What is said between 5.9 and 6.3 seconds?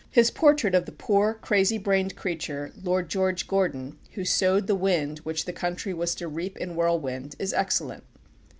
was to